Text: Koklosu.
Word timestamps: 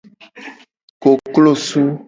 Koklosu. 1.01 1.81